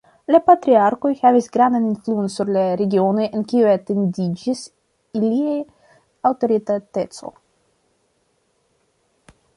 La 0.33 0.37
patriarkoj 0.45 1.09
havis 1.17 1.49
grandan 1.57 1.83
influon 1.89 2.31
sur 2.35 2.49
la 2.55 2.63
regionoj 2.81 3.27
en 3.39 3.45
kiuj 3.53 3.69
etendiĝis 3.75 4.65
ilia 5.21 5.55
aŭtoritateco. 6.31 7.35